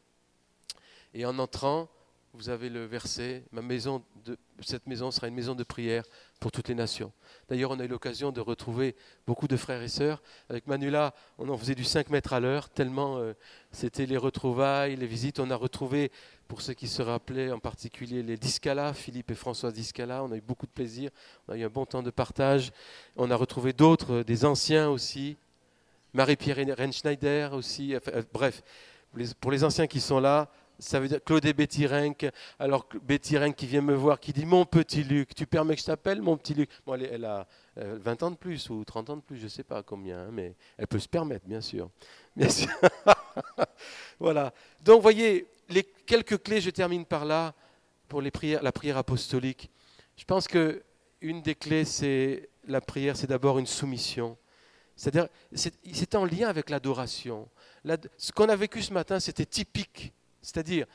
[1.12, 1.88] Et en entrant,
[2.34, 3.42] vous avez le verset,
[4.60, 6.04] cette maison sera une maison de prière
[6.40, 7.12] pour toutes les nations.
[7.48, 8.94] D'ailleurs, on a eu l'occasion de retrouver
[9.26, 10.22] beaucoup de frères et sœurs.
[10.48, 13.32] Avec Manula, on en faisait du 5 mètres à l'heure, tellement euh,
[13.72, 15.40] c'était les retrouvailles, les visites.
[15.40, 16.12] On a retrouvé,
[16.46, 20.22] pour ceux qui se rappelaient en particulier, les Discala, Philippe et François Discala.
[20.22, 21.10] On a eu beaucoup de plaisir,
[21.48, 22.72] on a eu un bon temps de partage.
[23.16, 25.36] On a retrouvé d'autres, des anciens aussi,
[26.12, 27.94] Marie-Pierre Renschneider aussi.
[27.94, 28.62] Euh, bref,
[29.40, 32.26] pour les anciens qui sont là, ça veut dire Claude et Betty Renck.
[32.58, 35.80] Alors Betty Renck qui vient me voir, qui dit Mon petit Luc, tu permets que
[35.80, 36.70] je t'appelle mon petit Luc?
[36.86, 39.48] Bon, elle, a 20 euh, ans de plus ou 30 ans de plus, je ne
[39.48, 41.90] sais pas combien, hein, mais elle peut se permettre, bien sûr.
[42.36, 42.70] Bien sûr.
[44.20, 44.52] voilà.
[44.82, 47.54] Donc, voyez, les quelques clés, je termine par là,
[48.08, 49.70] pour les prières, la prière apostolique.
[50.16, 50.82] Je pense que
[51.20, 54.36] une des clés, c'est la prière, c'est d'abord une soumission.
[54.94, 57.48] C'est-à-dire, c'est en lien avec l'adoration.
[58.16, 60.86] Ce qu'on a vécu ce matin, c'était typique c'est-à-dire,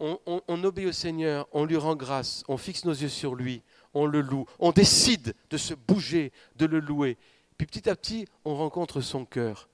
[0.00, 4.06] on, obéit au Seigneur, on lui rend grâce, on fixe nos yeux sur lui, on
[4.06, 7.18] le loue, on décide de se bouger, de le louer.
[7.58, 9.68] Puis petit à petit, on rencontre son cœur.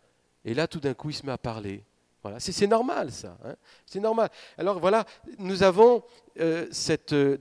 [0.45, 1.85] Et là, tout d'un coup, il se met à parler.
[2.23, 3.39] Voilà, c'est normal ça.
[3.45, 3.55] Hein.
[3.85, 4.29] c'est normal.
[4.59, 5.05] Alors voilà,
[5.39, 6.03] nous avons
[6.41, 7.39] euh, cette, euh,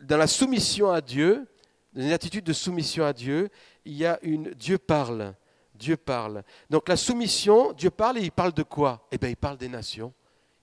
[0.00, 1.46] dans, la soumission à Dieu,
[1.92, 3.50] dans une attitude de soumission à Dieu,
[3.84, 5.34] il y a une Dieu parle.
[5.74, 6.42] Dieu parle.
[6.70, 9.06] Donc la soumission, Dieu parle et il parle de quoi?
[9.12, 10.14] Eh bien, il parle des nations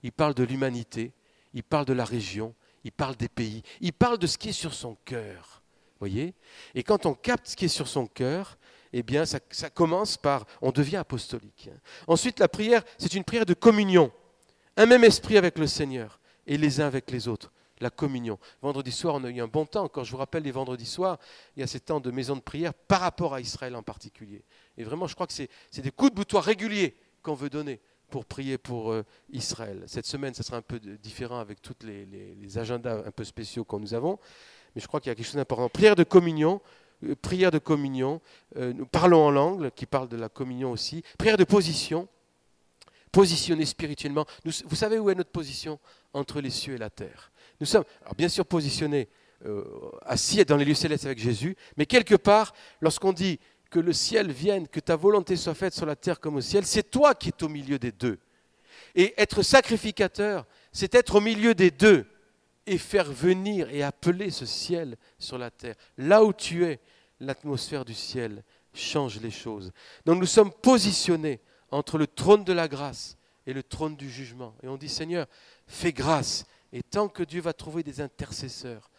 [0.03, 1.13] il parle de l'humanité,
[1.53, 4.53] il parle de la région, il parle des pays, il parle de ce qui est
[4.53, 5.63] sur son cœur.
[5.99, 6.33] Voyez?
[6.75, 8.57] Et quand on capte ce qui est sur son cœur,
[8.91, 9.39] eh bien, ça,
[9.73, 11.69] commence par, on devient apostolique.
[12.07, 14.11] Ensuite, la prière, c'est une prière de communion.
[14.75, 17.51] Un même esprit avec le Seigneur et les uns avec les autres.
[17.79, 18.37] La communion.
[18.61, 19.85] Vendredi soir, on a eu un bon temps.
[19.85, 21.17] Encore, je vous rappelle, les vendredis soirs,
[21.55, 24.43] il y a ces temps de maison de prière par rapport à Israël en particulier.
[24.77, 25.49] Et vraiment, je crois que c'est
[25.81, 29.83] des coups de boutoir réguliers qu'on veut donner pour prier pour euh, Israël.
[29.87, 33.75] Cette semaine, ça sera un peu différent avec tous les, agendas un peu spéciaux que
[33.77, 34.19] nous avons,
[34.75, 35.69] mais je crois qu'il y a quelque chose d'important.
[35.69, 36.61] Prière de communion,
[37.03, 38.21] euh, prière de communion,
[38.57, 42.07] euh, nous parlons en langue, qui parle de la communion aussi, prière de position,
[43.11, 44.25] positionner spirituellement.
[44.43, 45.79] vous savez où est notre position
[46.13, 47.31] entre les cieux et la terre?
[47.59, 47.83] Nous sommes,
[48.17, 49.07] bien sûr, positionnés
[50.05, 53.39] assis dans les lieux célestes avec Jésus, mais quelque part, lorsqu'on dit
[53.73, 56.63] que le ciel vienne, que ta volonté soit faite sur la terre comme au ciel,
[56.63, 58.19] c'est toi qui es au milieu des deux.
[58.93, 62.05] Et être sacrificateur, c'est être au milieu des deux
[62.67, 65.73] et faire venir et appeler ce ciel sur la terre.
[65.97, 66.79] Là où tu es,
[67.19, 68.43] l'atmosphère du ciel
[68.75, 69.71] change les choses.
[70.05, 71.39] Donc nous sommes positionnés
[71.71, 74.55] entre le trône de la grâce et le trône du jugement.
[74.61, 75.25] Et on dit Seigneur,
[75.65, 76.45] fais grâce.
[76.71, 78.91] Et tant que Dieu va trouver des intercesseurs,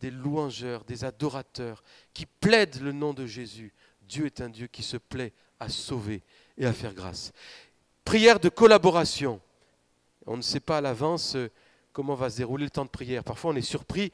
[0.00, 1.84] des louangeurs, des adorateurs
[2.14, 3.74] qui plaident le nom de Jésus,
[4.08, 6.22] Dieu est un Dieu qui se plaît à sauver
[6.56, 7.32] et à faire grâce.
[8.04, 9.40] Prière de collaboration.
[10.26, 11.50] On ne sait pas à l'avance euh,
[11.92, 13.24] comment va se dérouler le temps de prière.
[13.24, 14.12] Parfois on est surpris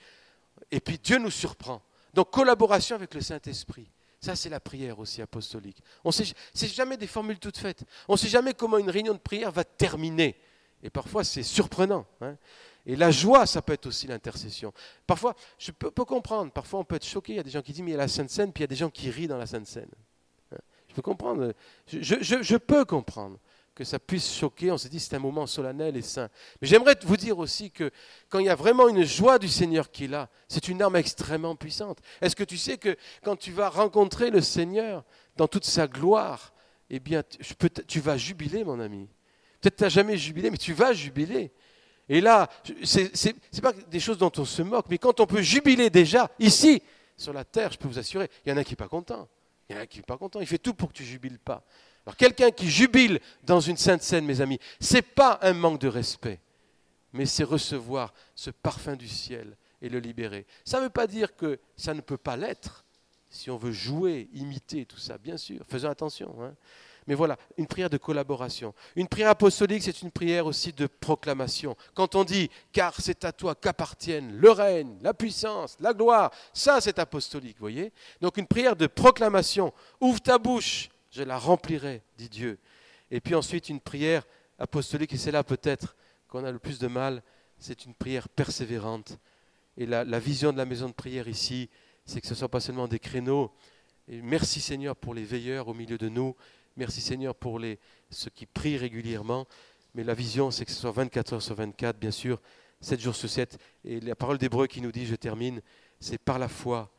[0.71, 1.83] et puis Dieu nous surprend.
[2.15, 3.91] Donc collaboration avec le Saint-Esprit.
[4.21, 5.83] Ça, c'est la prière aussi apostolique.
[6.05, 7.85] On sait, jamais des formules toutes faites.
[8.07, 10.37] On ne sait jamais comment une réunion de prière va terminer.
[10.83, 12.07] Et parfois, c'est surprenant.
[12.21, 12.37] Hein.
[12.87, 14.73] Et la joie, ça peut être aussi l'intercession.
[15.07, 17.73] Parfois, je peux, comprendre, parfois on peut être choqué, il y a des gens qui
[17.73, 19.11] disent, mais il y a la Sainte Seine, puis il y a des gens qui
[19.11, 19.91] rient dans la Sainte Seine.
[20.53, 20.59] Hein?
[20.89, 21.53] Je peux comprendre,
[21.87, 23.39] je, peux comprendre
[23.75, 26.29] que ça puisse choquer, on se dit c'est un moment solennel et saint.
[26.61, 27.91] Mais j'aimerais vous dire aussi que
[28.29, 30.97] quand il y a vraiment une joie du Seigneur qui est là, c'est une arme
[30.97, 31.99] extrêmement puissante.
[32.21, 35.05] Est-ce que tu sais que quand tu vas rencontrer le Seigneur
[35.37, 36.53] dans toute sa gloire,
[36.91, 37.23] eh bien,
[37.87, 39.09] tu vas jubiler, mon ami.
[39.61, 41.53] Peut-être tu n'as jamais jubilé, mais tu vas jubiler.
[42.11, 42.51] Et là,
[42.83, 46.29] ce n'est pas des choses dont on se moque, mais quand on peut jubiler déjà,
[46.41, 46.83] ici,
[47.17, 49.29] sur la terre, je peux vous assurer, il y en a qui n'est pas content.
[49.69, 50.41] Il y en a qui n'est pas content.
[50.41, 51.63] Il fait tout pour que tu jubiles pas.
[52.05, 55.81] Alors quelqu'un qui jubile dans une sainte scène, mes amis, ce n'est pas un manque
[55.81, 56.41] de respect,
[57.13, 60.47] mais c'est recevoir ce parfum du ciel et le libérer.
[60.65, 62.85] Ça ne veut pas dire que ça ne peut pas l'être,
[63.29, 65.65] si on veut jouer, imiter tout ça, bien sûr.
[65.69, 66.35] Faisons attention.
[66.43, 66.57] Hein.
[67.11, 68.73] Mais voilà, une prière de collaboration.
[68.95, 71.77] Une prière apostolique, c'est une prière aussi de proclamation.
[71.93, 76.81] Quand on dit, car c'est à toi qu'appartiennent le règne, la puissance, la gloire, ça
[76.81, 79.75] c'est apostolique, voyez Donc une prière de proclamation.
[80.01, 82.61] Ouvre ta bouche, je la remplirai, dit Dieu.
[83.11, 84.23] Et puis ensuite une prière
[84.61, 85.97] apostolique, et c'est là peut-être
[86.29, 87.25] qu'on a le plus de mal,
[87.59, 89.19] c'est une prière persévérante.
[89.77, 91.71] Et la, vision de la maison de prière ici,
[92.05, 93.51] c'est que ce ne soit pas seulement des créneaux.
[94.07, 96.37] Merci Seigneur pour les veilleurs au milieu de nous,
[96.81, 99.47] Merci Seigneur pour les, ceux qui prient régulièrement.
[99.95, 102.41] Mais la vision, c'est que ce soit 24 heures sur 24, bien sûr,
[102.81, 103.59] 7 jours sur 7.
[103.85, 105.61] Et la parole d'Hébreu qui nous dit, je termine,
[106.01, 106.91] c'est par la foi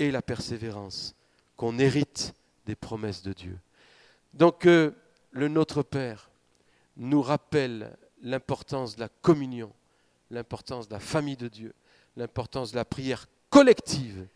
[0.00, 1.14] et la persévérance
[1.56, 2.34] qu'on hérite
[2.66, 3.56] des promesses de Dieu.
[4.34, 4.90] Donc euh,
[5.30, 6.32] le Notre Père
[6.96, 9.72] nous rappelle l'importance de la communion
[10.32, 11.72] l'importance de la famille de Dieu,
[12.16, 14.26] l'importance de la prière collective,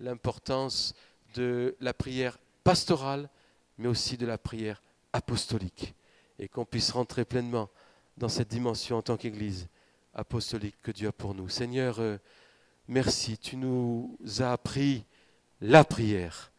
[0.00, 0.94] l'importance
[1.34, 3.30] de la prière pastorale,
[3.78, 5.94] mais aussi de la prière apostolique,
[6.38, 7.70] et qu'on puisse rentrer pleinement
[8.16, 9.68] dans cette dimension en tant qu'Église
[10.14, 11.48] apostolique que Dieu a pour nous.
[11.48, 12.18] Seigneur, euh,
[12.88, 15.04] merci, tu nous as appris
[15.60, 16.52] la prière,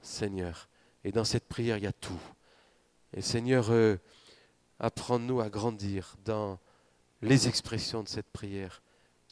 [0.00, 0.68] Seigneur.
[1.04, 2.20] Et dans cette prière, il y a tout.
[3.12, 3.96] Et Seigneur, euh,
[4.78, 6.58] apprends-nous à grandir dans
[7.22, 8.82] les expressions de cette prière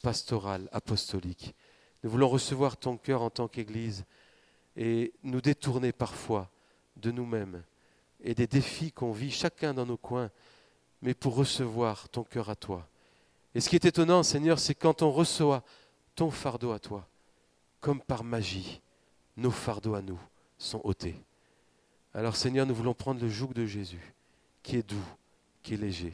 [0.01, 1.55] pastorale, apostolique.
[2.03, 4.05] Nous voulons recevoir ton cœur en tant qu'Église
[4.75, 6.49] et nous détourner parfois
[6.99, 7.63] de nous-mêmes
[8.21, 10.29] et des défis qu'on vit chacun dans nos coins,
[11.01, 12.87] mais pour recevoir ton cœur à toi.
[13.55, 15.63] Et ce qui est étonnant, Seigneur, c'est quand on reçoit
[16.15, 17.07] ton fardeau à toi,
[17.79, 18.81] comme par magie,
[19.37, 20.19] nos fardeaux à nous
[20.57, 21.15] sont ôtés.
[22.13, 24.13] Alors Seigneur, nous voulons prendre le joug de Jésus,
[24.63, 24.97] qui est doux,
[25.63, 26.13] qui est léger,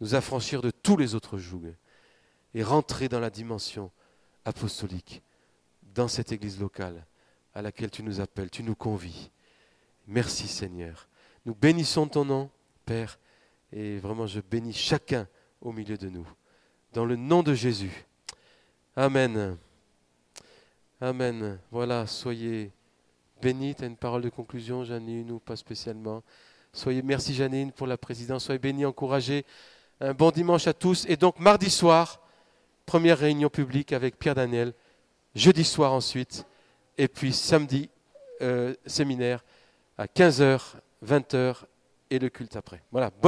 [0.00, 1.74] nous affranchir de tous les autres jougs
[2.54, 3.90] et rentrer dans la dimension
[4.44, 5.22] apostolique,
[5.94, 7.04] dans cette église locale
[7.54, 9.30] à laquelle tu nous appelles, tu nous convies.
[10.10, 11.06] Merci Seigneur.
[11.44, 12.50] Nous bénissons ton nom,
[12.86, 13.18] Père,
[13.70, 15.28] et vraiment je bénis chacun
[15.60, 16.26] au milieu de nous.
[16.94, 18.06] Dans le nom de Jésus.
[18.96, 19.58] Amen.
[20.98, 21.60] Amen.
[21.70, 22.72] Voilà, soyez
[23.42, 23.74] bénis.
[23.74, 26.22] Tu as une parole de conclusion, Janine, ou pas spécialement?
[26.72, 28.44] Soyez, merci Janine pour la présidence.
[28.44, 29.44] Soyez bénis, encouragés.
[30.00, 31.04] Un bon dimanche à tous.
[31.06, 32.22] Et donc, mardi soir,
[32.86, 34.72] première réunion publique avec Pierre Daniel.
[35.34, 36.46] Jeudi soir ensuite.
[36.96, 37.90] Et puis samedi,
[38.40, 39.44] euh, séminaire
[39.98, 41.64] à 15h, 20h
[42.10, 42.82] et le culte après.
[42.90, 43.10] Voilà.